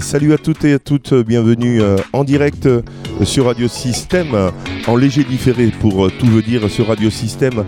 Salut 0.00 0.32
à 0.32 0.38
toutes 0.38 0.64
et 0.64 0.74
à 0.74 0.78
toutes, 0.78 1.14
bienvenue 1.14 1.80
euh, 1.80 1.96
en 2.12 2.24
direct 2.24 2.66
euh, 2.66 2.82
sur 3.22 3.46
Radio 3.46 3.68
Système, 3.68 4.50
en 4.86 4.96
léger 4.96 5.24
différé 5.24 5.66
pour 5.68 6.06
euh, 6.06 6.12
tout 6.18 6.26
vous 6.26 6.42
dire 6.42 6.70
sur 6.70 6.88
Radio 6.88 7.10
Système 7.10 7.64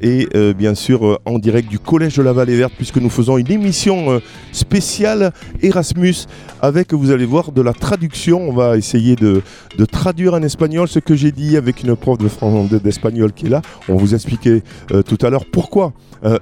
et 0.00 0.26
bien 0.56 0.74
sûr 0.74 1.20
en 1.26 1.38
direct 1.38 1.68
du 1.68 1.78
Collège 1.78 2.16
de 2.16 2.22
la 2.22 2.32
Vallée 2.32 2.56
Verte 2.56 2.72
puisque 2.76 2.96
nous 2.96 3.10
faisons 3.10 3.36
une 3.36 3.50
émission 3.50 4.20
spéciale 4.52 5.32
Erasmus 5.62 6.14
avec, 6.62 6.94
vous 6.94 7.10
allez 7.10 7.26
voir, 7.26 7.52
de 7.52 7.60
la 7.60 7.74
traduction. 7.74 8.48
On 8.48 8.52
va 8.52 8.78
essayer 8.78 9.16
de, 9.16 9.42
traduire 9.84 10.32
en 10.32 10.42
espagnol 10.42 10.88
ce 10.88 10.98
que 10.98 11.14
j'ai 11.14 11.30
dit 11.30 11.58
avec 11.58 11.82
une 11.82 11.94
prof 11.94 12.16
de 12.16 12.78
d'espagnol 12.78 13.32
qui 13.34 13.46
est 13.46 13.50
là. 13.50 13.60
On 13.88 13.96
vous 13.96 14.14
expliquer 14.14 14.62
tout 15.06 15.18
à 15.20 15.28
l'heure 15.28 15.44
pourquoi 15.44 15.92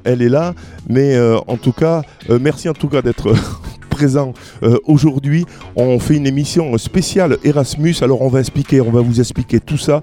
elle 0.05 0.23
est 0.23 0.29
là, 0.29 0.55
mais 0.89 1.19
en 1.49 1.57
tout 1.57 1.73
cas, 1.73 2.03
merci 2.41 2.69
en 2.69 2.75
tout 2.75 2.89
cas 2.89 3.03
d'être 3.03 3.33
présent 3.99 4.33
euh, 4.63 4.79
aujourd'hui. 4.85 5.45
On 5.75 5.99
fait 5.99 6.15
une 6.15 6.27
émission 6.29 6.79
spéciale 6.79 7.37
Erasmus. 7.43 7.97
Alors 8.03 8.23
on 8.23 8.29
va 8.29 8.39
expliquer, 8.39 8.81
on 8.81 8.93
va 8.93 9.01
vous 9.01 9.19
expliquer 9.19 9.59
tout 9.59 9.77
ça. 9.77 10.03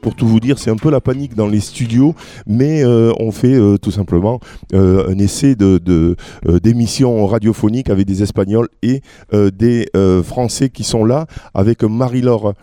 pour 0.00 0.14
tout 0.14 0.28
vous 0.28 0.38
dire, 0.38 0.60
c'est 0.60 0.70
un 0.70 0.76
peu 0.76 0.90
la 0.90 1.00
panique 1.00 1.34
dans 1.34 1.48
les 1.48 1.58
studios, 1.58 2.14
mais 2.46 2.84
euh, 2.84 3.12
on 3.18 3.32
fait 3.32 3.54
euh, 3.54 3.78
tout 3.78 3.90
simplement 3.90 4.38
un 4.72 5.18
essai 5.18 5.56
de, 5.56 6.16
d'émission 6.62 7.26
radiophonique 7.26 7.90
avec 7.90 8.06
des 8.06 8.22
Espagnols 8.22 8.68
et 8.82 9.00
des 9.32 9.88
Français 10.22 10.68
qui 10.68 10.84
sont 10.84 11.04
là 11.04 11.26
avec 11.54 11.82
Marie-Laure 11.82 12.54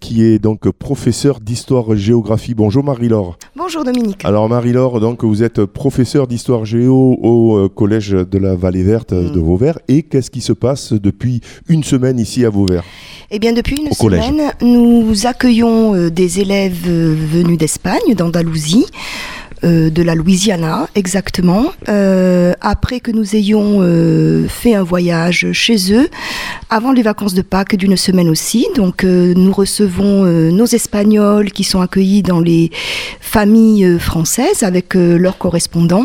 qui 0.00 0.24
est 0.24 0.40
donc 0.40 0.68
professeur 0.70 1.38
d'histoire-géographie. 1.38 2.54
Bonjour 2.54 2.82
Marie-Laure. 2.82 3.38
Bonjour 3.54 3.84
Dominique. 3.84 4.24
Alors 4.24 4.48
Marie-Laure, 4.48 4.98
donc 4.98 5.22
vous 5.22 5.44
êtes 5.44 5.64
professeur 5.64 6.26
d'histoire-géo 6.26 7.16
au 7.22 7.68
collège 7.68 8.10
de 8.10 8.38
la 8.38 8.56
Vallée 8.56 8.82
Verte 8.82 9.12
euh, 9.12 9.30
de 9.30 9.40
mm. 9.40 9.44
Vauvert. 9.44 9.78
Et 9.88 10.02
qu'est-ce 10.08 10.30
qui 10.30 10.40
se 10.40 10.52
passe 10.52 10.92
depuis 10.92 11.40
une 11.68 11.84
semaine 11.84 12.18
ici 12.18 12.44
à 12.44 12.50
Vauvert 12.50 12.84
eh 13.30 13.38
bien, 13.38 13.52
depuis 13.52 13.76
une 13.76 13.92
semaine, 13.92 14.52
nous 14.62 15.26
accueillons 15.26 16.08
des 16.08 16.40
élèves 16.40 16.88
venus 16.88 17.58
d'Espagne, 17.58 18.14
d'Andalousie, 18.16 18.86
euh, 19.64 19.90
de 19.90 20.02
la 20.02 20.14
Louisiana, 20.14 20.88
exactement, 20.94 21.72
euh, 21.88 22.52
après 22.60 23.00
que 23.00 23.10
nous 23.10 23.34
ayons 23.34 23.78
euh, 23.80 24.46
fait 24.46 24.74
un 24.74 24.84
voyage 24.84 25.48
chez 25.52 25.92
eux, 25.92 26.08
avant 26.70 26.92
les 26.92 27.02
vacances 27.02 27.34
de 27.34 27.42
Pâques 27.42 27.74
d'une 27.74 27.96
semaine 27.96 28.28
aussi. 28.28 28.66
Donc 28.76 29.02
nous 29.04 29.52
recevons 29.52 30.24
nos 30.52 30.66
Espagnols 30.66 31.50
qui 31.50 31.64
sont 31.64 31.80
accueillis 31.80 32.22
dans 32.22 32.40
les 32.40 32.70
familles 33.20 33.98
françaises 33.98 34.62
avec 34.62 34.94
leurs 34.94 35.38
correspondants. 35.38 36.04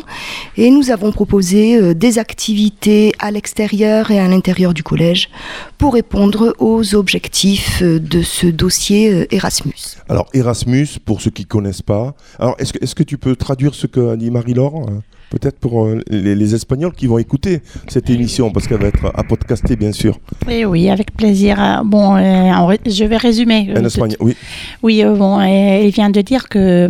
Et 0.56 0.72
nous 0.72 0.90
avons 0.90 1.12
proposé 1.12 1.94
des 1.94 2.17
activités 2.17 3.12
à 3.20 3.30
l'extérieur 3.32 4.10
et 4.10 4.20
à 4.20 4.28
l'intérieur 4.28 4.73
du 4.73 4.84
collège 4.84 5.30
pour 5.78 5.94
répondre 5.94 6.56
aux 6.60 6.95
objectifs 6.95 7.84
de 7.84 8.22
ce 8.22 8.48
dossier 8.48 9.28
Erasmus. 9.36 9.98
Alors 10.08 10.28
Erasmus, 10.34 10.88
pour 11.04 11.22
ceux 11.22 11.32
qui 11.32 11.45
connaissent 11.45 11.82
pas, 11.82 12.16
alors 12.40 12.56
est-ce 12.60 12.72
que, 12.73 12.94
que 12.94 13.04
tu 13.04 13.17
peux 13.17 13.36
traduire 13.44 13.75
ce 13.75 13.88
qu'a 13.88 14.16
dit 14.16 14.31
Marie-Laure 14.31 14.75
hein, 14.89 15.02
Peut-être 15.33 15.59
pour 15.59 15.86
euh, 15.86 15.99
les, 16.09 16.53
Espagnols 16.53 16.94
qui 16.94 17.08
vont 17.08 17.17
écouter 17.17 17.61
cette 17.88 18.08
émission, 18.11 18.52
parce 18.52 18.67
qu'elle 18.67 18.80
va 18.80 18.89
être 18.89 19.11
à 19.16 19.23
podcaster, 19.23 19.75
bien 19.75 19.91
sûr. 19.91 20.19
Oui, 20.47 20.63
oui, 20.63 20.91
avec 20.91 21.11
plaisir. 21.11 21.81
Bon, 21.83 22.16
euh, 22.16 22.75
je 22.86 23.03
vais 23.03 23.17
résumer. 23.17 23.73
En 23.75 23.83
Espagne, 23.83 24.16
oui. 24.19 24.36
Oui, 24.83 25.03
euh, 25.03 25.16
bon, 25.16 25.41
elle 25.41 25.89
vient 25.89 26.11
de 26.11 26.21
dire 26.21 26.47
que 26.49 26.88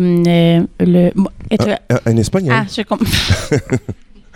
le. 0.80 1.12
Ah, 1.88 2.00
en 2.06 2.16
Espagne 2.18 2.50
Ah, 2.52 2.66
je 2.70 2.82
comprends. 2.82 3.06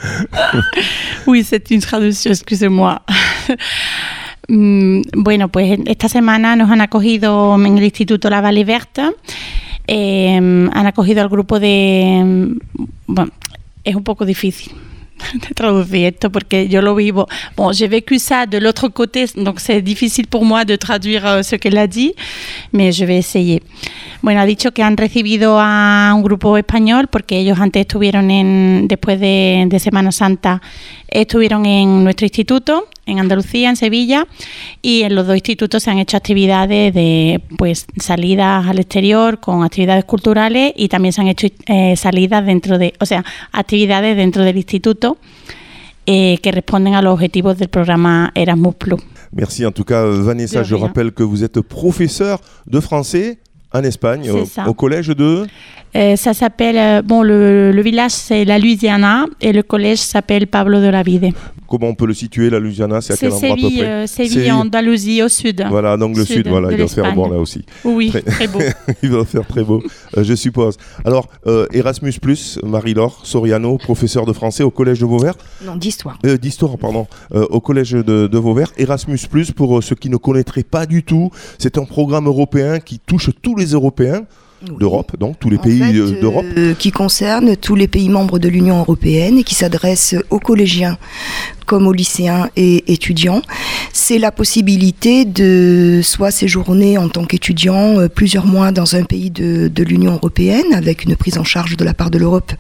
oui, 1.26 1.44
c'est 1.44 1.70
une 1.70 1.80
traduction, 1.80 2.30
excusez-moi. 2.30 3.02
Mm, 4.50 5.02
bueno, 5.14 5.50
pues 5.50 5.78
esta 5.84 6.08
semana 6.08 6.56
nos 6.56 6.70
han 6.70 6.80
acogido 6.80 7.54
en 7.54 7.76
el 7.76 7.84
Instituto 7.84 8.30
La 8.30 8.40
Valle 8.40 8.64
Verte. 8.64 9.02
Eh, 9.90 10.36
han 10.36 10.86
acogido 10.86 11.22
al 11.22 11.30
grupo 11.30 11.58
de. 11.58 12.54
Bueno, 13.06 13.32
es 13.84 13.94
un 13.94 14.04
poco 14.04 14.26
difícil 14.26 14.72
de 15.48 15.54
traduire 15.54 16.08
esto 16.08 16.30
porque 16.30 16.68
yo 16.68 16.82
lo 16.82 16.94
vivo. 16.94 17.26
Bon, 17.56 17.72
j'ai 17.72 17.88
vécu 17.88 18.18
ça 18.18 18.46
de 18.46 18.58
l'autre 18.58 18.88
côté, 18.88 19.24
donc 19.36 19.60
c'est 19.60 19.80
difficile 19.80 20.26
pour 20.26 20.44
moi 20.44 20.66
de 20.66 20.76
traduire 20.76 21.26
euh, 21.26 21.42
ce 21.42 21.56
qu'elle 21.56 21.78
a 21.78 21.86
dit, 21.86 22.14
mais 22.72 22.92
je 22.92 23.06
vais 23.06 23.16
essayer. 23.16 23.62
Bueno, 24.20 24.40
ha 24.40 24.46
dicho 24.46 24.72
que 24.72 24.82
han 24.82 24.96
recibido 24.96 25.58
a 25.58 26.12
un 26.14 26.22
grupo 26.22 26.58
español 26.58 27.08
porque 27.08 27.38
ellos 27.38 27.58
antes 27.58 27.80
estuvieron 27.80 28.30
en, 28.30 28.88
después 28.88 29.18
de, 29.18 29.64
de 29.68 29.78
Semana 29.78 30.12
Santa, 30.12 30.60
estuvieron 31.08 31.66
en 31.66 32.04
nuestro 32.04 32.26
instituto, 32.26 32.88
en 33.06 33.18
Andalucía, 33.18 33.70
en 33.70 33.76
Sevilla, 33.76 34.26
y 34.82 35.02
en 35.02 35.14
los 35.14 35.26
dos 35.26 35.36
institutos 35.36 35.82
se 35.82 35.90
han 35.90 35.98
hecho 35.98 36.16
actividades 36.16 36.94
de 36.94 37.42
pues 37.56 37.86
salidas 37.98 38.66
al 38.66 38.78
exterior 38.78 39.40
con 39.40 39.64
actividades 39.64 40.04
culturales 40.04 40.72
y 40.76 40.88
también 40.88 41.12
se 41.12 41.20
han 41.20 41.28
hecho 41.28 41.48
eh, 41.66 41.96
salidas 41.96 42.44
dentro 42.44 42.78
de, 42.78 42.94
o 43.00 43.06
sea, 43.06 43.24
actividades 43.52 44.16
dentro 44.16 44.44
del 44.44 44.56
instituto 44.56 45.18
eh, 46.06 46.38
que 46.42 46.52
responden 46.52 46.94
a 46.94 47.02
los 47.02 47.14
objetivos 47.14 47.58
del 47.58 47.68
programa 47.68 48.32
Erasmus 48.34 48.74
Plus. 48.76 49.02
Merci 49.30 49.64
en 49.64 49.72
tout 49.72 49.84
cas 49.84 50.04
Vanessa, 50.04 50.62
je 50.62 50.74
rappelle 50.74 51.12
que 51.12 51.22
vous 51.22 51.42
êtes 51.42 51.60
professeur 51.60 52.40
de 52.66 52.80
français 52.80 53.38
en 53.72 53.82
Espagne, 53.82 54.30
au, 54.66 54.74
collège 54.74 55.08
de 55.08 55.46
euh, 55.94 56.16
Ça 56.16 56.32
s'appelle, 56.32 56.78
euh, 56.78 57.02
bon, 57.02 57.22
le, 57.22 57.70
le 57.70 57.82
village 57.82 58.12
c'est 58.12 58.46
la 58.46 58.58
Louisiana 58.58 59.26
et 59.42 59.52
le 59.52 59.62
collège 59.62 59.98
s'appelle 59.98 60.46
Pablo 60.46 60.80
de 60.80 60.86
la 60.86 61.02
Vide. 61.02 61.32
Comment 61.66 61.88
on 61.88 61.94
peut 61.94 62.06
le 62.06 62.14
situer, 62.14 62.48
la 62.48 62.60
Louisiana 62.60 63.02
C'est 63.02 63.12
à 63.12 63.16
quel 63.18 63.30
endroit 63.30 63.50
à 63.50 63.56
peu 63.56 63.70
près 63.70 63.84
euh, 63.84 64.06
Séville, 64.06 64.50
en 64.52 64.60
Andalousie, 64.60 65.22
au 65.22 65.28
sud. 65.28 65.66
Voilà, 65.68 65.98
donc 65.98 66.16
le 66.16 66.24
sud, 66.24 66.48
voilà, 66.48 66.72
il 66.72 66.78
va 66.78 66.88
faire 66.88 67.14
bon 67.14 67.28
là 67.28 67.36
aussi. 67.36 67.62
Oui, 67.84 68.10
très, 68.10 68.46
beau. 68.46 68.58
il 69.02 69.10
va 69.10 69.22
faire 69.26 69.46
très 69.46 69.62
beau, 69.62 69.82
je 70.16 70.34
suppose. 70.34 70.78
Alors, 71.04 71.28
Erasmus, 71.72 72.14
Marie-Laure 72.62 73.20
Soriano, 73.24 73.76
professeur 73.76 74.24
de 74.24 74.32
français 74.32 74.62
au 74.62 74.70
collège 74.70 75.00
de 75.00 75.04
Vauvert 75.04 75.34
Non, 75.62 75.76
d'histoire. 75.76 76.18
d'histoire, 76.40 76.78
pardon, 76.78 77.06
au 77.32 77.60
collège 77.60 77.92
de, 77.92 78.26
de, 78.28 78.38
Vauvert. 78.38 78.72
Erasmus, 78.78 79.18
pour 79.54 79.82
ceux 79.84 79.94
qui 79.94 80.08
ne 80.08 80.16
connaîtraient 80.16 80.62
pas 80.62 80.86
du 80.86 81.02
tout, 81.02 81.30
c'est 81.58 81.76
un 81.76 81.84
programme 81.84 82.28
européen 82.28 82.80
qui 82.80 82.98
touche 82.98 83.28
tous 83.42 83.57
les 83.58 83.72
Européens 83.72 84.24
d'Europe, 84.62 85.16
donc 85.18 85.38
tous 85.38 85.50
les 85.50 85.58
pays 85.58 85.82
euh, 85.82 86.20
d'Europe. 86.20 86.44
Euh, 86.56 86.74
qui 86.74 86.90
concerne 86.90 87.56
tous 87.56 87.76
les 87.76 87.86
pays 87.86 88.08
membres 88.08 88.38
de 88.38 88.48
l'Union 88.48 88.80
européenne 88.80 89.38
et 89.38 89.44
qui 89.44 89.54
s'adresse 89.54 90.16
aux 90.30 90.40
collégiens 90.40 90.98
comme 91.66 91.86
aux 91.86 91.92
lycéens 91.92 92.48
et 92.56 92.90
étudiants. 92.92 93.42
C'est 93.92 94.18
la 94.18 94.32
possibilité 94.32 95.24
de 95.24 96.00
soit 96.02 96.30
séjourner 96.30 96.98
en 96.98 97.08
tant 97.08 97.24
qu'étudiant 97.24 98.00
euh, 98.00 98.08
plusieurs 98.08 98.46
mois 98.46 98.72
dans 98.72 98.96
un 98.96 99.04
pays 99.04 99.30
de, 99.30 99.68
de 99.68 99.84
l'Union 99.84 100.14
européenne 100.14 100.72
avec 100.72 101.04
une 101.04 101.14
prise 101.14 101.38
en 101.38 101.44
charge 101.44 101.76
de 101.76 101.84
la 101.84 101.94
part 101.94 102.10
de 102.10 102.18
l'Europe 102.18 102.52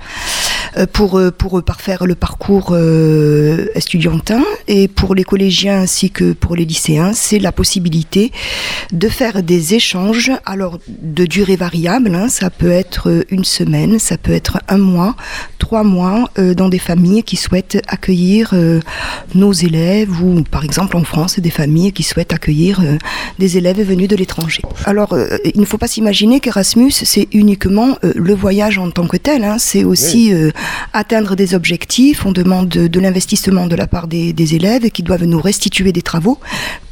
pour, 0.92 1.20
pour 1.36 1.62
parfaire 1.62 2.06
le 2.06 2.14
parcours 2.14 2.76
estudiantin 3.74 4.42
et 4.66 4.88
pour 4.88 5.14
les 5.14 5.24
collégiens 5.24 5.80
ainsi 5.80 6.10
que 6.10 6.32
pour 6.32 6.56
les 6.56 6.64
lycéens, 6.64 7.12
c'est 7.14 7.38
la 7.38 7.52
possibilité 7.52 8.32
de 8.92 9.08
faire 9.08 9.42
des 9.42 9.74
échanges 9.74 10.30
alors 10.44 10.78
de 10.88 11.26
durée 11.26 11.56
variable 11.56 11.88
Hein. 11.96 12.28
ça 12.28 12.50
peut 12.50 12.70
être 12.70 13.10
euh, 13.10 13.24
une 13.30 13.44
semaine, 13.44 13.98
ça 13.98 14.16
peut 14.16 14.32
être 14.32 14.58
un 14.68 14.78
mois, 14.78 15.16
trois 15.58 15.82
mois 15.82 16.30
euh, 16.38 16.54
dans 16.54 16.68
des 16.68 16.78
familles 16.78 17.22
qui 17.22 17.36
souhaitent 17.36 17.78
accueillir 17.88 18.50
euh, 18.52 18.80
nos 19.34 19.52
élèves 19.52 20.22
ou 20.22 20.42
par 20.42 20.64
exemple 20.64 20.96
en 20.96 21.04
France 21.04 21.38
des 21.38 21.50
familles 21.50 21.92
qui 21.92 22.02
souhaitent 22.02 22.32
accueillir 22.32 22.82
des 23.38 23.58
élèves 23.58 23.80
venus 23.80 24.08
de 24.08 24.16
l'étranger. 24.16 24.62
Alors 24.84 25.16
il 25.44 25.60
ne 25.60 25.64
faut 25.64 25.78
pas 25.78 25.88
s'imaginer 25.88 26.40
qu'Erasmus 26.40 26.90
c'est 26.90 27.28
uniquement 27.32 27.96
le 28.02 28.34
voyage 28.34 28.78
en 28.78 28.90
tant 28.90 29.06
que 29.06 29.16
tel, 29.16 29.44
hein. 29.44 29.56
c'est 29.58 29.84
aussi 29.84 30.32
atteindre 30.92 31.36
des 31.36 31.54
objectifs, 31.54 32.26
on 32.26 32.32
demande 32.32 32.68
de, 32.68 33.00
l'investissement 33.00 33.66
de 33.66 33.76
la 33.76 33.86
part 33.86 34.08
des, 34.08 34.32
des, 34.32 34.54
élèves 34.54 34.90
qui 34.90 35.02
doivent 35.02 35.24
nous 35.24 35.40
restituer 35.40 35.92
des 35.92 36.02
travaux 36.02 36.38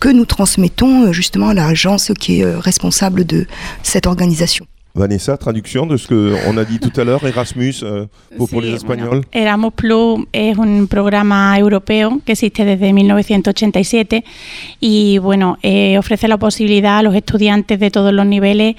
que 0.00 0.08
nous 0.08 0.24
transmettons 0.24 1.12
justement 1.12 1.48
à 1.48 1.54
l'agence 1.54 2.12
qui 2.18 2.40
est 2.40 2.54
responsable 2.54 3.24
de 3.24 3.46
cette 3.82 4.06
organisation. 4.06 4.66
Vanessa, 4.96 5.36
traducción 5.36 5.86
de 5.88 5.94
lo 5.94 5.98
que 6.08 6.36
on 6.48 6.56
a 6.56 6.64
dit 6.64 6.78
tout 6.78 6.92
à 6.98 7.04
l'heure, 7.04 7.22
Erasmus 7.24 7.82
eh, 7.82 8.06
pour, 8.36 8.62
les 8.62 8.72
Espagnols. 8.72 9.22
Erasmus 9.30 9.70
Plus 9.72 10.26
es 10.32 10.56
un 10.56 10.86
programa 10.86 11.58
europeo 11.58 12.20
que 12.24 12.32
existe 12.32 12.64
desde 12.64 12.92
1987 12.94 14.24
y 14.80 15.18
bueno, 15.18 15.58
eh, 15.62 15.98
ofrece 15.98 16.28
la 16.28 16.38
posibilidad 16.38 16.98
a 16.98 17.02
los 17.02 17.14
estudiantes 17.14 17.78
de 17.78 17.90
todos 17.90 18.12
los 18.12 18.24
niveles 18.24 18.76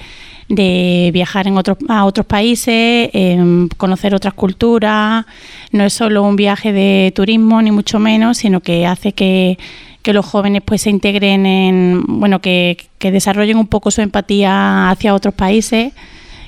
de 0.49 1.09
viajar 1.13 1.47
en 1.47 1.57
otros, 1.57 1.77
a 1.89 2.05
otros 2.05 2.25
países, 2.25 3.09
em, 3.13 3.67
conocer 3.77 4.15
otras 4.15 4.33
culturas. 4.33 5.25
No 5.71 5.83
es 5.83 5.93
solo 5.93 6.23
un 6.23 6.35
viaje 6.35 6.71
de 6.71 7.11
turismo, 7.15 7.61
ni 7.61 7.71
mucho 7.71 7.99
menos, 7.99 8.37
sino 8.37 8.61
que 8.61 8.85
hace 8.85 9.11
que, 9.11 9.57
que 10.01 10.13
los 10.13 10.25
jóvenes 10.25 10.61
pues 10.65 10.81
se 10.81 10.89
integren 10.89 11.45
en, 11.45 12.03
bueno, 12.07 12.39
que, 12.39 12.77
que 12.97 13.11
desarrollen 13.11 13.57
un 13.57 13.67
poco 13.67 13.91
su 13.91 14.01
empatía 14.01 14.89
hacia 14.89 15.13
otros 15.13 15.33
países 15.33 15.93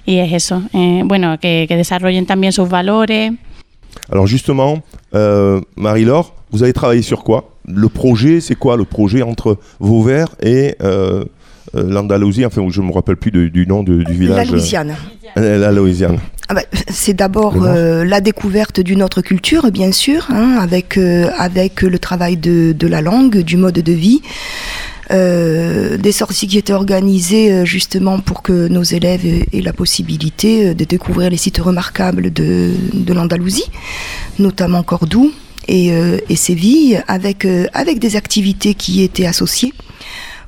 y 0.05 0.17
es 0.17 0.33
eso, 0.33 0.63
eh, 0.73 1.03
bueno, 1.05 1.39
que, 1.39 1.65
que, 1.67 1.75
desarrollen 1.75 2.25
también 2.25 2.53
sus 2.53 2.67
valores. 2.67 3.33
Alors 4.09 4.27
justement, 4.27 4.81
euh, 5.13 5.61
Marie-Laure, 5.75 6.33
vous 6.51 6.63
avez 6.63 6.73
travaillé 6.73 7.03
sur 7.03 7.23
quoi 7.23 7.51
le 7.65 7.89
projet, 7.89 8.41
c'est 8.41 8.55
quoi 8.55 8.75
le 8.75 8.85
projet 8.85 9.21
entre 9.21 9.59
Vauvert 9.79 10.29
et 10.41 10.75
l'Andalousie 11.73 12.45
Enfin, 12.45 12.65
je 12.69 12.81
ne 12.81 12.87
me 12.87 12.91
rappelle 12.91 13.17
plus 13.17 13.31
du 13.31 13.67
nom 13.67 13.83
du 13.83 14.03
village. 14.07 14.47
La 14.47 14.51
Louisiane. 14.51 14.95
La 15.35 15.71
Louisiane. 15.71 16.19
Ah 16.47 16.55
bah, 16.55 16.63
c'est 16.87 17.13
d'abord 17.13 17.55
la 17.57 18.21
découverte 18.21 18.79
d'une 18.79 19.03
autre 19.03 19.21
culture, 19.21 19.71
bien 19.71 19.91
sûr, 19.91 20.27
hein, 20.31 20.57
avec, 20.59 20.97
avec 21.37 21.81
le 21.81 21.99
travail 21.99 22.37
de, 22.37 22.73
de, 22.73 22.87
la 22.87 23.01
langue, 23.01 23.39
du 23.39 23.57
mode 23.57 23.75
de 23.75 23.93
vie. 23.93 24.21
Euh, 25.11 25.97
des 25.97 26.11
sorties 26.11 26.47
qui 26.47 26.59
étaient 26.59 26.73
organisées 26.73 27.51
euh, 27.51 27.65
justement 27.65 28.19
pour 28.19 28.43
que 28.43 28.67
nos 28.67 28.83
élèves 28.83 29.25
aient 29.25 29.61
la 29.61 29.73
possibilité 29.73 30.67
euh, 30.67 30.73
de 30.75 30.83
découvrir 30.83 31.31
les 31.31 31.37
sites 31.37 31.57
remarquables 31.57 32.31
de, 32.31 32.75
l'Andalousie, 33.07 33.71
notamment 34.37 34.83
Cordoue 34.83 35.31
et, 35.67 35.91
et 36.29 36.35
Séville, 36.35 37.03
avec, 37.07 37.45
avec 37.73 37.99
des 37.99 38.15
activités 38.15 38.73
qui 38.73 39.03
étaient 39.03 39.25
associées. 39.25 39.73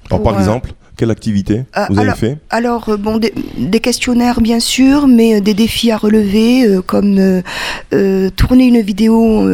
par 0.10 0.40
exemple 0.40 0.72
quelle 1.02 1.10
activité 1.10 1.64
euh, 1.78 1.86
vous 1.90 2.00
avez 2.00 2.12
fait? 2.12 2.38
Alors, 2.52 2.90
euh, 2.90 2.96
bon, 2.96 3.18
des, 3.18 3.80
questionnaires 3.80 4.40
bien 4.40 4.60
sûr, 4.60 5.08
mais 5.08 5.38
euh, 5.38 5.40
des 5.42 5.56
défis 5.56 5.90
à 5.90 5.98
relever, 5.98 6.78
comme 6.86 7.42
tourner 8.36 8.66
une 8.66 8.82
vidéo 8.82 9.50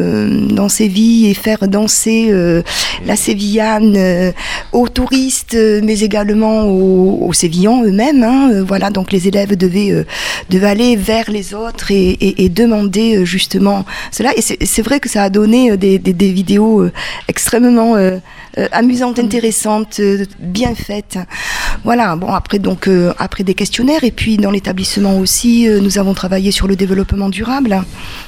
dans 0.49 0.67
Séville 0.67 1.29
et 1.29 1.33
faire 1.33 1.69
danser 1.69 2.33
la 3.05 3.15
Sévillane 3.15 4.33
aux 4.73 4.89
touristes, 4.89 5.57
mais 5.83 6.01
également 6.01 6.65
aux, 6.65 7.31
Sévillans 7.31 7.83
eux-mêmes. 7.85 8.23
Hein, 8.23 8.63
voilà, 8.63 8.89
donc 8.89 9.13
les 9.13 9.27
élèves 9.29 9.55
devaient, 9.55 10.05
devaient 10.49 10.67
aller 10.67 10.95
vers 10.97 11.31
les 11.31 11.53
autres 11.53 11.91
et, 11.91 12.49
demander 12.49 13.25
justement 13.25 13.85
cela. 14.11 14.31
Et 14.35 14.41
c'est 14.41 14.81
vrai 14.81 14.99
que 14.99 15.07
ça 15.07 15.23
a 15.23 15.29
donné 15.29 15.77
des, 15.77 15.97
des 15.97 16.31
vidéos 16.31 16.85
extrêmement 17.29 17.95
amusantes, 18.71 19.19
intéressantes, 19.19 20.01
bien 20.39 20.75
faites. 20.75 21.17
Voilà, 21.83 22.15
bon, 22.15 22.33
après, 22.33 22.59
donc, 22.59 22.87
euh, 22.87 23.13
après 23.17 23.43
des 23.43 23.53
questionnaires, 23.53 24.03
et 24.03 24.11
puis 24.11 24.37
dans 24.37 24.51
l'établissement 24.51 25.17
aussi, 25.19 25.67
euh, 25.67 25.79
nous 25.79 25.97
avons 25.97 26.13
travaillé 26.13 26.51
sur 26.51 26.67
le 26.67 26.75
développement 26.75 27.29
durable, 27.29 27.75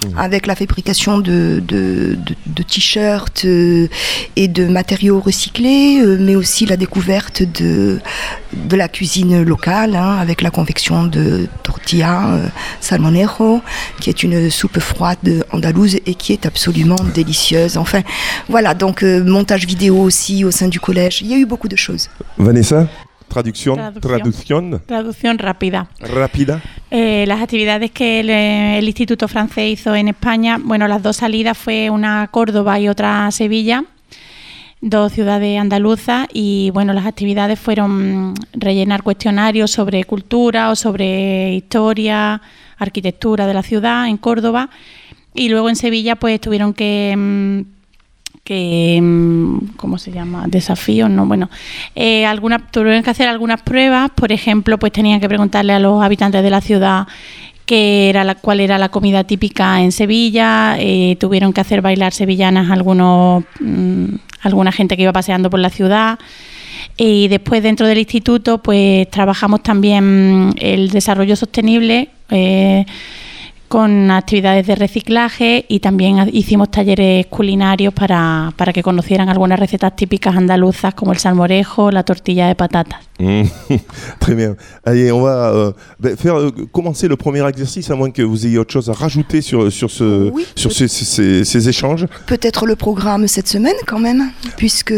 mmh. 0.06 0.18
avec 0.18 0.48
la 0.48 0.56
fabrication 0.56 1.20
de, 1.20 1.62
de, 1.66 2.64
t-shirts 2.64 3.46
euh, 3.46 3.88
et 4.36 4.48
de 4.48 4.66
matériaux 4.66 5.20
recyclés, 5.20 6.02
mais 6.20 6.36
aussi 6.36 6.66
la 6.66 6.78
découverte 6.78 7.44
de, 7.44 8.00
de 8.54 8.76
la 8.76 8.88
cuisine 8.88 9.44
locale, 9.44 9.96
hein, 9.96 10.18
avec 10.20 10.42
la 10.42 10.52
confection 10.52 11.06
de 11.06 11.48
tortilla 11.89 12.51
salmonero, 12.80 13.62
qui 14.00 14.09
est 14.09 14.24
une 14.24 14.50
soupe 14.50 14.80
froide 14.80 15.45
andalouse 15.51 15.95
et 16.06 16.13
qui 16.13 16.33
est 16.33 16.45
absolument 16.45 16.97
délicieuse. 17.13 17.77
Enfin, 17.77 18.01
voilà, 18.47 18.74
donc 18.74 19.03
montage 19.03 19.65
vidéo 19.65 19.97
aussi 20.01 20.45
au 20.45 20.51
sein 20.51 20.68
du 20.68 20.80
collège. 20.80 21.21
Il 21.21 21.27
y 21.27 21.33
a 21.33 21.38
eu 21.38 21.45
beaucoup 21.45 21.68
de 21.68 21.75
choses. 21.75 22.09
Vanessa? 22.38 22.88
Traducción, 23.27 23.77
traducción. 24.01 24.81
Traducción 24.88 25.38
rápida. 25.38 25.88
Rápida. 26.00 26.62
Eh, 26.89 27.25
las 27.27 27.41
actividades 27.41 27.91
que 27.91 28.21
el, 28.21 28.88
Instituto 28.88 29.27
Francés 29.27 29.71
hizo 29.71 29.94
en 29.94 30.07
España, 30.07 30.57
bueno, 30.59 30.88
las 30.88 31.03
dos 31.03 31.18
salidas 31.18 31.56
fue 31.56 31.91
una 31.91 32.24
a 32.24 32.27
Córdoba 32.27 32.80
y 32.80 32.89
otra 32.89 33.27
a 33.27 33.31
Sevilla, 33.31 33.83
dos 34.81 35.12
ciudades 35.12 35.60
andaluzas, 35.60 36.28
y 36.34 36.72
bueno, 36.74 36.94
las 36.94 37.06
actividades 37.06 37.60
fueron 37.60 38.34
rellenar 38.54 39.04
cuestionarios 39.04 39.72
sobre 39.72 40.04
cultura 40.04 40.72
o 40.72 40.76
sobre 40.76 41.54
historia, 41.54 42.42
arquitectura 42.78 43.48
de 43.48 43.54
la 43.54 43.64
ciudad 43.64 44.08
en 44.08 44.18
Córdoba, 44.18 44.70
y 45.34 45.50
luego 45.50 45.70
en 45.70 45.76
Sevilla 45.76 46.16
pues 46.16 46.40
tuvieron 46.42 46.74
que 46.74 47.16
mm, 47.18 47.80
que, 48.50 49.00
mm, 49.00 49.76
¿cómo 49.76 50.00
se 50.00 50.12
llama? 50.12 50.46
Desafíos, 50.48 51.08
no, 51.08 51.28
bueno, 51.28 51.52
eh, 51.94 52.25
algunas, 52.25 52.72
tuvieron 52.72 53.04
que 53.04 53.12
hacer 53.12 53.28
algunas 53.28 53.62
pruebas, 53.62 54.10
por 54.16 54.32
ejemplo, 54.32 54.80
pues 54.80 54.92
tenían 54.92 55.20
que 55.20 55.28
preguntarle 55.28 55.74
a 55.74 55.80
los 55.80 56.02
habitantes 56.02 56.42
de 56.42 56.50
la 56.50 56.60
ciudad 56.60 57.08
qué 57.68 58.10
era 58.10 58.24
la, 58.24 58.34
cuál 58.34 58.60
era 58.60 58.80
la 58.80 58.90
comida 58.90 59.24
típica 59.24 59.84
en 59.84 59.92
Sevilla, 59.92 60.78
eh, 60.80 61.16
tuvieron 61.20 61.54
que 61.54 61.62
hacer 61.62 61.84
bailar 61.84 62.12
sevillanas 62.12 62.72
algunos, 62.72 63.44
mm, 63.60 64.16
alguna 64.41 64.71
gente 64.71 64.95
que 64.95 65.03
iba 65.03 65.13
paseando 65.13 65.50
por 65.50 65.59
la 65.59 65.69
ciudad. 65.69 66.19
Y 66.97 67.27
después 67.27 67.63
dentro 67.63 67.88
del 67.88 67.97
instituto 67.97 68.59
pues 68.59 69.09
trabajamos 69.09 69.63
también 69.63 70.53
el 70.57 70.89
desarrollo 70.89 71.36
sostenible. 71.36 72.09
Eh, 72.30 72.86
con 73.69 74.09
actividades 74.09 74.65
de 74.65 74.75
reciclaje 74.75 75.63
y 75.69 75.80
también 75.80 76.27
hicimos 76.33 76.71
talleres 76.71 77.27
culinarios 77.27 77.94
para, 77.94 78.51
para 78.57 78.74
que 78.74 78.81
conocieran 78.81 79.30
algunas 79.30 79.59
recetas 79.59 79.95
típicas 79.95 80.36
andaluzas 80.36 80.95
como 80.95 81.13
el 81.13 81.19
salmorejo, 81.19 81.91
la 81.91 82.01
tortilla 82.03 82.47
de 82.47 82.56
patatas. 82.56 83.09
Mmh. 83.19 83.44
Très 84.19 84.33
bien. 84.33 84.56
Allez, 84.86 85.12
on 85.12 85.21
va 85.21 85.54
euh, 85.54 85.71
ben, 86.00 86.16
faire 86.16 86.39
euh, 86.39 86.51
commencer 86.71 87.07
le 87.07 87.18
premier 87.18 87.45
exercice, 87.48 87.92
à 87.92 87.95
moins 87.95 88.12
que 88.12 88.21
vous 88.21 88.45
ayez 88.45 88.57
autre 88.57 88.71
chose 88.71 88.89
à 88.89 88.94
rajouter 88.94 89.42
sur, 89.42 89.71
sur, 89.71 89.92
ce, 89.92 90.31
sur 90.56 90.71
ces, 90.71 90.88
ces, 90.88 91.44
ces, 91.44 91.69
échanges. 91.69 92.06
Peut-être 92.27 92.66
le 92.66 92.77
programme 92.77 93.27
cette 93.27 93.50
semaine 93.50 93.75
quand 93.88 94.00
même, 94.00 94.31
puisque, 94.56 94.94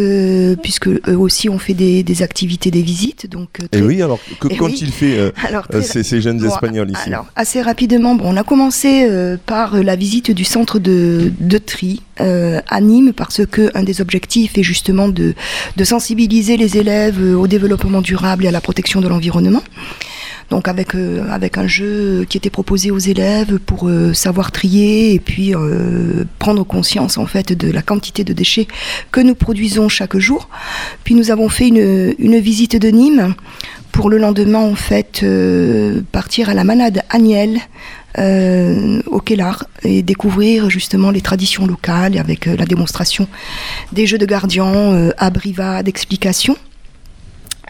puisque 0.62 0.88
eux 0.88 1.18
aussi 1.18 1.50
ont 1.50 1.58
fait 1.58 1.74
des, 1.74 2.04
des 2.04 2.22
activités, 2.22 2.70
des 2.70 2.84
visites. 2.84 3.28
Donc, 3.28 3.60
euh, 3.62 3.78
Et 3.78 3.82
oui, 3.82 4.02
alors 4.04 4.20
que 4.40 4.48
qu'ont-ils 4.50 4.92
fait 4.92 5.18
euh, 5.18 5.32
alors, 5.48 5.66
ces, 5.82 6.04
ces, 6.04 6.22
jeunes 6.22 6.44
Espagnols 6.46 6.92
ici 6.92 7.08
alors, 7.08 7.26
Assez 7.36 7.62
rapidement, 7.62 8.14
bon, 8.14 8.26
on 8.34 8.38
a 8.38 8.44
commencé 8.44 9.08
par 9.46 9.82
la 9.82 9.96
visite 9.96 10.32
du 10.32 10.44
centre 10.44 10.78
de, 10.78 11.32
de 11.40 11.58
tri 11.58 12.02
à 12.22 12.82
Nîmes, 12.82 13.14
parce 13.14 13.46
que 13.46 13.72
un 13.74 13.84
des 13.84 14.00
objectifs 14.02 14.58
est 14.58 14.64
justement 14.64 15.10
de, 15.10 15.34
sensibiliser 15.84 16.56
les 16.56 16.78
élèves 16.78 17.20
au 17.36 17.48
développement 17.48 18.02
du 18.02 18.12
durable 18.12 18.44
et 18.44 18.50
à 18.50 18.52
la 18.52 18.60
protection 18.60 19.00
de 19.00 19.08
l'environnement. 19.08 19.64
Donc 20.50 20.68
avec, 20.68 20.96
euh, 20.96 21.26
avec 21.32 21.58
un 21.58 21.66
jeu 21.66 22.26
qui 22.28 22.38
était 22.38 22.50
proposé 22.50 22.92
aux 22.92 22.98
élèves 22.98 23.58
pour 23.60 23.88
euh, 23.88 24.14
savoir 24.14 24.52
trier 24.52 25.14
et 25.14 25.20
puis 25.20 25.56
euh, 25.56 26.26
prendre 26.40 26.66
conscience 26.66 27.18
en 27.18 27.26
fait 27.26 27.54
de 27.54 27.72
la 27.72 27.82
quantité 27.82 28.26
de 28.26 28.34
déchets 28.34 28.68
que 29.14 29.22
nous 29.22 29.34
produisons 29.34 29.88
chaque 29.88 30.18
jour. 30.18 30.50
Puis 31.06 31.16
nous 31.16 31.32
avons 31.32 31.48
fait 31.48 31.70
une, 31.70 32.14
une 32.20 32.38
visite 32.40 32.76
de 32.76 32.90
Nîmes 32.90 33.34
pour 33.94 34.10
le 34.10 34.18
lendemain 34.18 34.60
en 34.60 34.76
fait 34.76 35.26
partir 36.12 36.50
à 36.50 36.54
la 36.54 36.66
manade 36.66 37.02
Agnelle 38.16 39.04
au 39.08 39.20
Kellar 39.20 39.66
et 39.84 40.02
découvrir 40.04 40.70
justement 40.70 41.12
les 41.12 41.22
traditions 41.22 41.66
locales 41.66 42.18
avec 42.18 42.46
la 42.46 42.66
démonstration 42.66 43.28
des 43.92 44.06
jeux 44.06 44.18
de 44.18 44.26
gardiens 44.26 45.12
à 45.18 45.30
Briva 45.30 45.84
d'explication. 45.84 46.56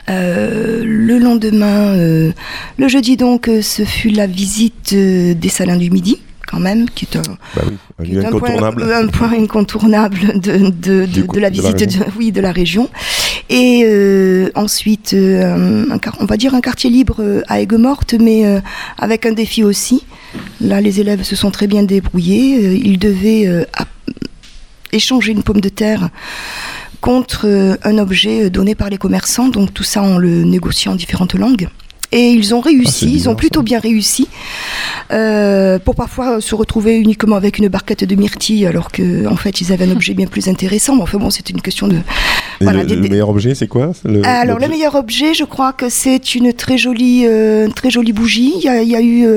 Euh, 0.10 0.82
le 0.84 1.20
lendemain, 1.20 1.96
euh, 1.96 2.32
le 2.78 2.88
jeudi 2.88 3.18
donc, 3.18 3.48
euh, 3.48 3.62
ce 3.62 3.84
fut 3.86 4.10
la 4.10 4.28
visite 4.28 4.94
des 4.94 5.50
salins 5.50 5.78
du 5.78 5.90
midi 5.92 6.20
quand 6.52 6.60
même, 6.60 6.90
qui 6.90 7.06
est 7.06 7.18
un, 7.18 7.22
bah 7.56 7.62
incontournable. 8.00 8.84
Point, 8.84 8.98
un, 8.98 9.08
point, 9.08 9.34
incontournable 9.34 10.40
de, 10.40 10.70
de, 10.70 11.06
de, 11.06 11.40
la 11.40 11.50
visite 11.50 11.98
de, 11.98 12.06
oui, 12.18 12.32
de 12.32 12.42
la 12.42 12.52
région. 12.52 12.90
Et 13.50 13.86
ensuite, 14.56 15.14
un, 15.14 15.98
on 16.20 16.26
va 16.26 16.38
dire 16.38 16.54
un 16.54 16.62
quartier 16.62 16.90
libre 16.90 17.24
à 17.48 17.62
Aigues-Mortes, 17.62 18.16
mais 18.20 18.62
avec 18.98 19.26
un 19.26 19.32
défi 19.34 19.64
aussi. 19.64 20.04
Là, 20.62 20.82
les 20.82 21.00
élèves 21.00 21.24
se 21.24 21.36
sont 21.36 21.52
très 21.52 21.68
bien 21.68 21.84
débrouillés. 21.84 22.80
ils 22.84 23.00
devaient 23.00 23.66
échanger 24.92 25.32
une 25.32 25.44
pomme 25.44 25.62
de 25.62 25.70
terre 25.70 26.10
contre 27.00 27.48
euh, 27.48 27.76
un 27.84 27.98
objet 27.98 28.46
euh, 28.46 28.50
donné 28.50 28.76
par 28.76 28.90
les 28.90 28.98
commerçants. 28.98 29.50
Donc 29.50 29.74
tout 29.74 29.84
ça, 29.84 30.04
on 30.04 30.18
le 30.18 30.44
négocie 30.44 30.88
en 30.88 30.96
différentes 30.96 31.34
langues. 31.34 31.68
Et 32.12 32.32
ils 32.32 32.54
ont 32.54 32.60
réussi, 32.60 33.06
ah, 33.08 33.14
ils 33.14 33.30
ont 33.30 33.36
plutôt 33.36 33.62
bien 33.62 33.80
réussi, 33.80 34.28
euh, 35.12 35.80
pour 35.80 35.96
parfois 35.96 36.42
se 36.42 36.56
retrouver 36.56 36.98
uniquement 36.98 37.38
avec 37.38 37.58
une 37.58 37.70
barquette 37.70 38.04
de 38.04 38.16
myrtille, 38.16 38.66
alors 38.66 38.92
qu'en 38.92 39.32
en 39.32 39.36
fait 39.38 39.62
ils 39.62 39.72
avaient 39.72 39.86
un 39.86 39.92
objet 39.92 40.14
bien 40.14 40.28
plus 40.28 40.50
intéressant. 40.50 40.96
Mais 40.96 41.04
enfin 41.04 41.20
bon, 41.20 41.30
c'est 41.30 41.50
une 41.50 41.62
question 41.62 41.88
de. 41.88 41.98
Voilà, 42.62 42.84
le, 42.84 42.96
meilleur 42.98 43.30
objet, 43.30 43.56
c'est 43.56 43.68
quoi 43.68 43.92
Alors 44.24 44.60
le 44.60 44.68
meilleur 44.68 44.96
objet, 44.96 45.34
je 45.34 45.44
crois 45.44 45.74
que 45.74 45.90
c'est 45.90 46.36
une 46.36 46.54
très 46.54 46.78
jolie, 46.78 47.26
très 47.76 47.90
jolie 47.90 48.14
bougie. 48.14 48.54
Il 48.58 48.64
y 48.64 48.70
a, 48.70 48.82
il 48.82 48.90
y 48.90 48.96
a 48.96 49.02
eu 49.02 49.28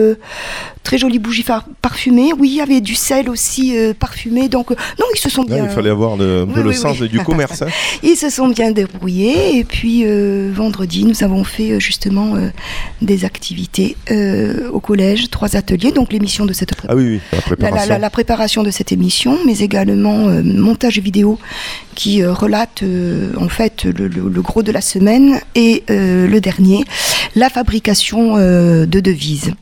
très 0.84 0.98
jolie 0.98 1.18
bougie 1.18 1.44
parfumée. 1.82 2.32
Oui, 2.38 2.50
il 2.50 2.56
y 2.56 2.60
avait 2.60 2.80
du 2.80 2.94
sel 2.94 3.28
aussi 3.28 3.76
euh, 3.76 3.94
parfumé. 3.98 4.48
Donc, 4.48 4.70
euh, 4.70 4.76
non, 5.00 5.06
ils 5.14 5.18
se 5.18 5.30
sont 5.30 5.42
bien. 5.42 5.64
il 5.64 5.70
fallait 5.70 5.90
avoir 5.90 6.16
le, 6.16 6.44
le 6.44 6.72
sens 6.72 7.00
du 7.00 7.18
commerce. 7.24 7.62
Hein. 7.62 7.68
ils 8.02 8.16
se 8.16 8.30
sont 8.30 8.48
bien 8.48 8.70
débrouillés. 8.70 9.58
Et 9.58 9.64
puis, 9.64 10.02
euh, 10.04 10.52
vendredi, 10.54 11.04
nous 11.04 11.24
avons 11.24 11.42
fait 11.42 11.80
justement 11.80 12.34
des 13.00 13.24
activités 13.24 13.96
au 14.72 14.80
collège, 14.80 15.30
trois 15.30 15.56
ateliers. 15.56 15.90
Donc, 15.90 16.12
l'émission 16.12 16.44
de 16.44 16.52
cette 16.52 16.72
ah 16.86 16.94
oui, 16.94 17.04
oui, 17.04 17.20
la 17.32 17.40
préparation. 17.40 17.98
La, 17.98 18.10
préparation 18.10 18.62
de 18.62 18.70
cette 18.70 18.92
émission, 18.92 19.38
mais 19.46 19.58
également 19.58 20.28
montage 20.42 20.98
vidéo 20.98 21.38
qui 21.94 22.22
relate 22.24 22.84
en 23.36 23.48
fait 23.48 23.84
le, 23.84 24.08
le, 24.08 24.42
gros 24.42 24.62
de 24.62 24.72
la 24.72 24.80
semaine 24.80 25.40
et 25.54 25.84
le 25.88 26.38
dernier, 26.38 26.84
la 27.34 27.50
fabrication 27.50 28.36
de 28.36 29.00
devises. 29.00 29.52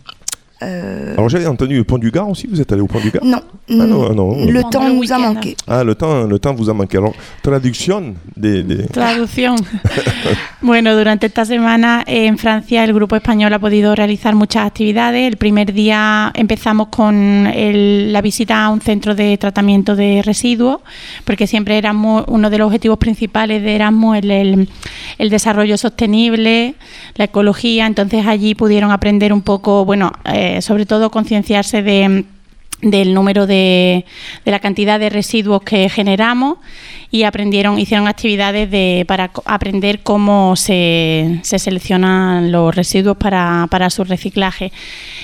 Euh, 0.62 1.12
Alors 1.16 1.28
j'avais 1.28 1.46
entendu 1.46 1.76
le 1.76 1.84
pont 1.84 1.98
du 1.98 2.10
Gard 2.10 2.28
aussi, 2.30 2.46
vous 2.48 2.60
êtes 2.60 2.70
allé 2.72 2.80
au 2.82 2.86
pont 2.86 3.00
du 3.00 3.10
Gard 3.10 3.24
non, 3.24 3.40
Ah 3.68 3.74
non, 3.74 4.12
non. 4.14 4.46
le 4.46 4.62
temps 4.70 4.86
le 4.86 4.94
nous 4.94 5.12
a 5.12 5.18
manqué. 5.18 5.56
Ah, 5.66 5.82
le 5.82 5.94
temps, 5.94 6.24
le 6.24 6.38
temps 6.38 6.54
vous 6.54 6.70
a 6.70 6.74
manqué. 6.74 6.98
Alors, 6.98 7.14
traduction 7.42 8.14
des... 8.36 8.62
des- 8.62 8.86
Traducción. 8.86 9.56
bueno, 10.62 10.96
durante 10.96 11.26
esta 11.26 11.44
semana 11.44 12.04
eh, 12.06 12.26
en 12.26 12.38
Francia 12.38 12.84
el 12.84 12.92
grupo 12.92 13.16
español 13.16 13.52
ha 13.52 13.58
podido 13.58 13.94
realizar 13.94 14.34
muchas 14.34 14.66
actividades. 14.66 15.26
El 15.26 15.36
primer 15.36 15.72
día 15.72 16.30
empezamos 16.34 16.88
con 16.88 17.14
el- 17.46 18.12
la 18.12 18.20
visita 18.20 18.64
a 18.64 18.68
un 18.70 18.80
centro 18.80 19.14
de 19.14 19.36
tratamiento 19.38 19.96
de 19.96 20.22
residuos, 20.24 20.78
porque 21.24 21.46
siempre 21.46 21.78
Erasmus, 21.78 22.24
uno 22.28 22.50
de 22.50 22.58
los 22.58 22.66
objetivos 22.66 22.98
principales 22.98 23.62
de 23.62 23.74
Erasmus 23.74 24.18
es 24.18 24.24
el, 24.24 24.68
el 25.18 25.30
desarrollo 25.30 25.76
sostenible, 25.76 26.74
la 27.16 27.24
ecología. 27.24 27.86
Entonces 27.86 28.26
allí 28.26 28.54
pudieron 28.54 28.90
aprender 28.90 29.32
un 29.32 29.42
poco, 29.42 29.84
bueno, 29.84 30.12
eh, 30.24 30.51
sobre 30.60 30.86
todo 30.86 31.10
concienciarse 31.10 31.82
de 31.82 32.24
del 32.82 33.14
número 33.14 33.46
de, 33.46 34.04
de 34.44 34.50
la 34.50 34.58
cantidad 34.58 34.98
de 34.98 35.08
residuos 35.08 35.62
que 35.62 35.88
generamos 35.88 36.58
y 37.12 37.22
aprendieron, 37.22 37.78
hicieron 37.78 38.08
actividades 38.08 38.70
de, 38.70 39.04
para 39.06 39.30
aprender 39.44 40.02
cómo 40.02 40.56
se, 40.56 41.38
se 41.42 41.60
seleccionan 41.60 42.50
los 42.50 42.74
residuos 42.74 43.16
para, 43.16 43.68
para 43.70 43.88
su 43.88 44.02
reciclaje. 44.02 44.72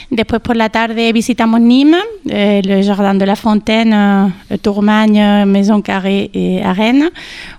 Después 0.09 0.41
por 0.41 0.57
la 0.57 0.69
tarde 0.69 1.13
visitamos 1.13 1.61
Nîmes, 1.61 2.05
eh, 2.29 2.63
le 2.65 2.85
Jardin 2.85 3.19
de 3.19 3.27
la 3.27 3.35
Fontaine, 3.35 4.33
eh, 4.51 4.59
Tourmagne, 4.59 5.45
Maison 5.45 5.83
Carrée 5.83 6.31
y 6.33 6.59
Arène, 6.59 7.11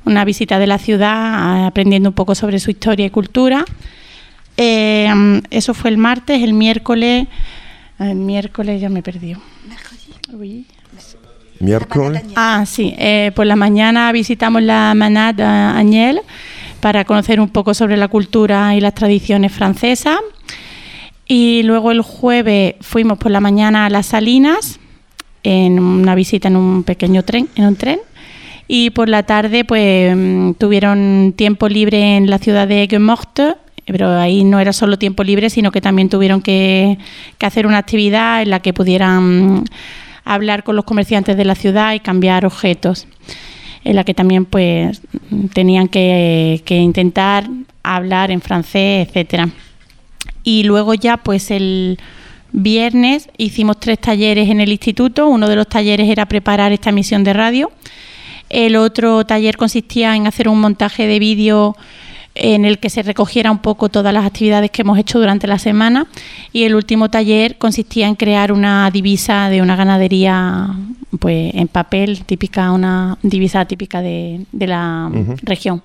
una 0.05 0.23
visita 0.23 0.59
de 0.59 0.67
la 0.67 0.77
ciudad, 0.77 1.63
eh, 1.63 1.65
aprendiendo 1.65 2.09
un 2.09 2.15
poco 2.15 2.35
sobre 2.35 2.59
su 2.59 2.71
historia 2.71 3.05
y 3.05 3.09
cultura. 3.09 3.65
Eso 4.55 5.73
fue 5.73 5.89
el 5.89 5.97
martes, 5.97 6.43
el 6.43 6.53
miércoles, 6.53 7.27
el 7.99 8.15
miércoles 8.15 8.79
ya 8.81 8.89
me 8.89 9.01
perdí. 9.03 9.35
Oui. 10.33 10.65
Miércoles 11.59 12.23
Ah, 12.35 12.63
sí. 12.65 12.93
eh, 12.97 13.31
por 13.35 13.45
la 13.45 13.55
mañana 13.57 14.11
visitamos 14.13 14.61
la 14.61 14.93
Manade 14.95 15.43
Agnel 15.43 16.21
para 16.79 17.03
conocer 17.03 17.41
un 17.41 17.49
poco 17.49 17.73
sobre 17.73 17.97
la 17.97 18.07
cultura 18.07 18.75
y 18.75 18.79
las 18.81 18.93
tradiciones 18.95 19.51
francesas. 19.51 20.17
Y 21.27 21.63
luego 21.63 21.91
el 21.91 22.01
jueves 22.01 22.75
fuimos 22.81 23.17
por 23.17 23.31
la 23.31 23.41
mañana 23.41 23.85
a 23.85 23.89
las 23.89 24.07
Salinas 24.07 24.79
en 25.43 25.79
una 25.79 26.15
visita 26.15 26.47
en 26.47 26.55
un 26.55 26.83
pequeño 26.83 27.23
tren, 27.23 27.49
en 27.55 27.65
un 27.65 27.75
tren. 27.75 27.99
Y 28.67 28.91
por 28.91 29.09
la 29.09 29.23
tarde, 29.23 29.65
pues 29.65 30.15
mm, 30.15 30.53
tuvieron 30.53 31.33
tiempo 31.35 31.67
libre 31.67 32.15
en 32.17 32.29
la 32.29 32.37
ciudad 32.37 32.67
de 32.67 32.81
Aigues-Mortes, 32.87 33.55
pero 33.91 34.17
ahí 34.17 34.43
no 34.43 34.59
era 34.59 34.73
solo 34.73 34.97
tiempo 34.97 35.23
libre, 35.23 35.49
sino 35.49 35.71
que 35.71 35.81
también 35.81 36.09
tuvieron 36.09 36.41
que, 36.41 36.97
hacer 37.39 37.67
una 37.67 37.77
actividad 37.77 38.41
en 38.41 38.49
la 38.49 38.59
que 38.59 38.73
pudieran 38.73 39.63
hablar 40.25 40.63
con 40.63 40.75
los 40.75 40.85
comerciantes 40.85 41.37
de 41.37 41.45
la 41.45 41.55
ciudad 41.55 41.93
y 41.93 41.99
cambiar 41.99 42.45
objetos, 42.45 43.07
en 43.83 43.95
la 43.95 44.03
que 44.03 44.13
también 44.13 44.45
pues 44.45 45.01
tenían 45.53 45.87
que, 45.87 46.61
que 46.65 46.77
intentar 46.77 47.47
hablar 47.83 48.31
en 48.31 48.41
francés, 48.41 49.07
etcétera. 49.07 49.49
Y 50.43 50.63
luego 50.63 50.93
ya 50.93 51.17
pues 51.17 51.51
el 51.51 51.99
viernes 52.51 53.29
hicimos 53.37 53.79
tres 53.79 53.99
talleres 53.99 54.49
en 54.49 54.61
el 54.61 54.71
instituto. 54.71 55.27
Uno 55.27 55.47
de 55.47 55.55
los 55.55 55.67
talleres 55.67 56.09
era 56.09 56.25
preparar 56.27 56.71
esta 56.71 56.89
emisión 56.89 57.23
de 57.23 57.33
radio. 57.33 57.71
El 58.49 58.75
otro 58.75 59.25
taller 59.25 59.57
consistía 59.57 60.15
en 60.15 60.25
hacer 60.25 60.49
un 60.49 60.59
montaje 60.59 61.05
de 61.05 61.19
vídeo 61.19 61.75
en 62.41 62.65
el 62.65 62.79
que 62.79 62.89
se 62.89 63.01
recogiera 63.03 63.51
un 63.51 63.59
poco 63.59 63.89
todas 63.89 64.13
las 64.13 64.25
actividades 64.25 64.71
que 64.71 64.81
hemos 64.81 64.97
hecho 64.97 65.19
durante 65.19 65.45
la 65.47 65.59
semana 65.59 66.07
y 66.53 66.63
el 66.63 66.73
último 66.75 67.09
taller 67.09 67.57
consistía 67.57 68.07
en 68.07 68.15
crear 68.15 68.51
una 68.51 68.89
divisa 68.91 69.49
de 69.49 69.61
una 69.61 69.75
ganadería 69.75 70.67
pues 71.19 71.53
en 71.53 71.67
papel 71.67 72.23
típica 72.25 72.71
una 72.71 73.17
divisa 73.23 73.65
típica 73.65 74.01
de, 74.01 74.45
de 74.51 74.67
la 74.67 75.09
Ujú. 75.13 75.35
región 75.43 75.81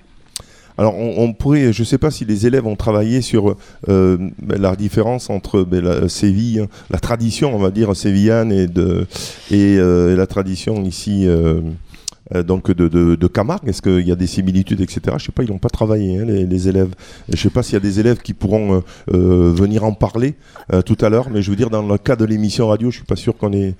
Alors, 0.77 0.93
on, 0.93 1.13
on 1.23 1.33
pourrait, 1.33 1.71
je 1.71 1.83
ne 1.83 1.85
sais 1.85 1.97
pas 1.97 2.11
si 2.11 2.25
les 2.25 2.45
élèves 2.45 2.67
ont 2.67 2.75
travaillé 2.75 3.21
sur 3.21 3.55
euh, 3.87 4.17
la 4.45 4.75
différence 4.75 5.29
entre 5.29 5.63
ben, 5.63 5.81
la 5.81 6.09
Séville, 6.09 6.67
la 6.89 6.99
tradition, 6.99 7.55
on 7.55 7.59
va 7.59 7.71
dire, 7.71 7.95
sévillane 7.95 8.51
et, 8.51 8.67
de, 8.67 9.07
et 9.51 9.77
euh, 9.79 10.17
la 10.17 10.27
tradition 10.27 10.83
ici. 10.83 11.23
euh, 11.27 11.61
euh, 12.33 12.43
donc 12.43 12.71
de, 12.71 12.87
de, 12.87 13.15
de 13.15 13.27
Camargue, 13.27 13.67
est-ce 13.67 13.81
qu'il 13.81 14.07
y 14.07 14.11
a 14.11 14.15
des 14.15 14.27
similitudes, 14.27 14.81
etc. 14.81 15.01
Je 15.09 15.13
ne 15.13 15.19
sais 15.19 15.31
pas, 15.31 15.43
ils 15.43 15.51
n'ont 15.51 15.59
pas 15.59 15.69
travaillé, 15.69 16.17
hein, 16.17 16.25
les, 16.25 16.45
les 16.45 16.67
élèves. 16.67 16.93
Je 17.29 17.33
ne 17.33 17.37
sais 17.37 17.49
pas 17.49 17.61
s'il 17.63 17.73
y 17.73 17.77
a 17.77 17.81
des 17.81 17.99
élèves 17.99 18.17
qui 18.17 18.33
pourront 18.33 18.75
euh, 18.75 18.79
euh, 19.13 19.53
venir 19.53 19.83
en 19.83 19.93
parler 19.93 20.35
euh, 20.73 20.81
tout 20.81 20.97
à 21.01 21.09
l'heure, 21.09 21.29
mais 21.29 21.41
je 21.41 21.49
veux 21.49 21.55
dire, 21.55 21.69
dans 21.69 21.85
le 21.85 21.97
cas 21.97 22.15
de 22.15 22.25
l'émission 22.25 22.67
radio, 22.67 22.89
je 22.89 22.95
ne 22.95 22.99
suis 22.99 23.05
pas 23.05 23.15
sûr 23.15 23.37
qu'on 23.37 23.53
ait, 23.53 23.75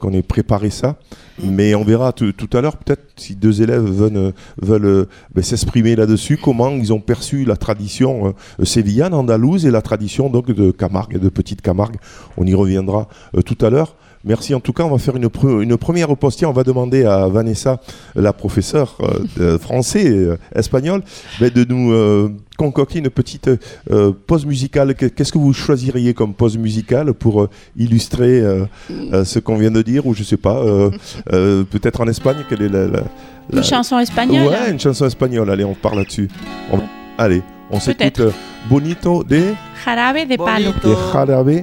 qu'on 0.00 0.12
ait 0.12 0.22
préparé 0.22 0.70
ça. 0.70 0.96
Mais 1.42 1.74
on 1.74 1.82
verra 1.82 2.12
tout 2.12 2.50
à 2.52 2.60
l'heure, 2.60 2.76
peut-être, 2.76 3.02
si 3.16 3.34
deux 3.34 3.60
élèves 3.60 3.82
veulent, 3.82 4.32
veulent 4.62 5.06
ben, 5.34 5.42
s'exprimer 5.42 5.96
là-dessus, 5.96 6.36
comment 6.36 6.70
ils 6.70 6.92
ont 6.92 7.00
perçu 7.00 7.44
la 7.44 7.56
tradition 7.56 8.34
sévillane, 8.62 9.14
andalouse, 9.14 9.66
et 9.66 9.72
la 9.72 9.82
tradition 9.82 10.30
donc 10.30 10.52
de 10.52 10.70
Camargue, 10.70 11.18
de 11.18 11.28
Petite 11.28 11.60
Camargue. 11.60 11.96
On 12.36 12.46
y 12.46 12.54
reviendra 12.54 13.08
tout 13.44 13.58
à 13.64 13.70
l'heure. 13.70 13.96
Merci 14.26 14.54
en 14.54 14.60
tout 14.60 14.72
cas, 14.72 14.84
on 14.84 14.90
va 14.90 14.98
faire 14.98 15.16
une, 15.16 15.26
pre- 15.26 15.60
une 15.62 15.76
première 15.76 16.08
postille. 16.16 16.46
On 16.46 16.52
va 16.52 16.62
demander 16.64 17.04
à 17.04 17.28
Vanessa, 17.28 17.78
la 18.14 18.32
professeure 18.32 18.96
euh, 19.02 19.18
de 19.54 19.58
français, 19.58 20.06
euh, 20.08 20.36
espagnol, 20.54 21.02
ben, 21.40 21.50
de 21.50 21.64
nous 21.64 21.92
euh, 21.92 22.30
concocter 22.56 23.00
une 23.00 23.10
petite 23.10 23.50
euh, 23.90 24.12
pause 24.26 24.46
musicale. 24.46 24.94
Que- 24.94 25.06
Qu'est-ce 25.06 25.30
que 25.32 25.36
vous 25.38 25.52
choisiriez 25.52 26.14
comme 26.14 26.32
pause 26.32 26.56
musicale 26.56 27.12
pour 27.12 27.42
euh, 27.42 27.50
illustrer 27.76 28.40
euh, 28.40 28.64
euh, 28.90 29.24
ce 29.24 29.38
qu'on 29.40 29.56
vient 29.56 29.70
de 29.70 29.82
dire? 29.82 30.06
Ou 30.06 30.14
je 30.14 30.22
sais 30.22 30.38
pas, 30.38 30.56
euh, 30.56 30.90
euh, 31.32 31.64
peut-être 31.64 32.00
en 32.00 32.06
Espagne, 32.08 32.36
quelle 32.48 32.62
est 32.62 32.68
la, 32.70 32.86
la- 32.86 33.00
la- 33.50 33.58
une 33.58 33.62
chanson 33.62 33.98
espagnole 33.98 34.46
Ouais, 34.48 34.70
une 34.70 34.80
chanson 34.80 35.04
espagnole. 35.04 35.50
Allez, 35.50 35.64
on 35.64 35.74
parle 35.74 35.98
là-dessus. 35.98 36.28
On- 36.72 36.80
Allez, 37.18 37.42
on 37.70 37.78
s'écoute 37.78 38.20
euh, 38.20 38.30
Bonito 38.70 39.22
de, 39.22 39.42
jarabe 39.84 40.26
de 40.28 40.36
palo 40.36 40.70
de 40.82 40.94
Jarabe 41.12 41.62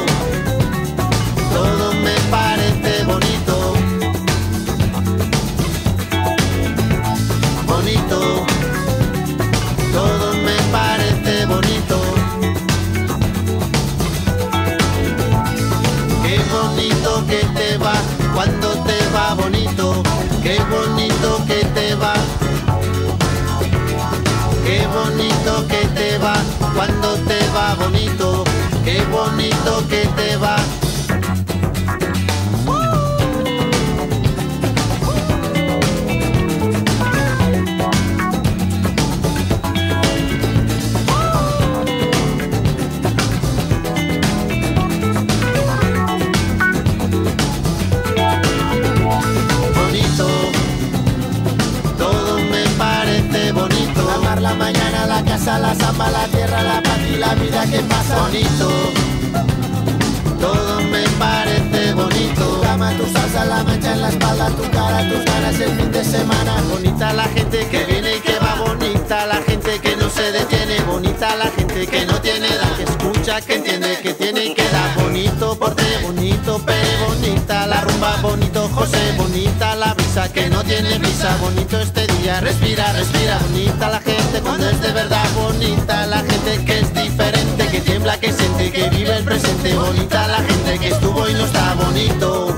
se 70.21 70.31
detiene. 70.31 70.79
Bonita 70.81 71.35
la 71.35 71.49
gente 71.51 71.87
que 71.87 72.05
no 72.05 72.21
tiene 72.21 72.47
edad. 72.47 72.71
Que 72.77 72.83
escucha, 72.83 73.41
que 73.41 73.55
entiende, 73.55 73.99
que 74.01 74.13
tiene 74.13 74.45
y 74.45 74.53
que 74.53 74.63
da. 74.63 74.93
Bonito 75.01 75.57
porte, 75.57 75.83
bonito 76.03 76.59
pere, 76.65 76.93
bonita 77.07 77.67
la 77.67 77.81
rumba, 77.81 78.17
bonito 78.21 78.69
José, 78.69 79.13
bonita 79.17 79.75
la 79.75 79.93
brisa 79.93 80.31
que 80.31 80.49
no 80.49 80.63
tiene 80.63 80.97
brisa. 80.99 81.35
Bonito 81.37 81.79
este 81.79 82.05
día, 82.15 82.39
respira, 82.41 82.93
respira. 82.93 83.39
Bonita 83.39 83.89
la 83.89 83.99
gente 83.99 84.41
cuando 84.41 84.69
es 84.69 84.81
de 84.81 84.91
verdad. 84.91 85.27
Bonita 85.35 86.05
la 86.07 86.19
gente 86.19 86.65
que 86.65 86.79
es 86.79 86.93
diferente, 86.93 87.67
que 87.71 87.81
tiembla, 87.81 88.19
que 88.19 88.31
siente, 88.31 88.71
que 88.71 88.89
vive 88.89 89.17
el 89.17 89.23
presente. 89.23 89.73
Bonita 89.73 90.27
la 90.27 90.41
gente 90.43 90.79
que 90.79 90.87
estuvo 90.89 91.27
y 91.29 91.33
no 91.33 91.45
está 91.45 91.73
bonito. 91.75 92.57